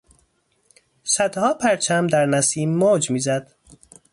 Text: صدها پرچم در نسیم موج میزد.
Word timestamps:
صدها 1.03 1.53
پرچم 1.53 2.07
در 2.07 2.25
نسیم 2.25 2.77
موج 2.77 3.11
میزد. 3.11 3.51